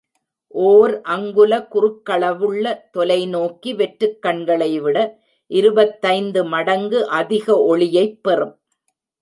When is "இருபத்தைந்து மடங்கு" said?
5.51-7.01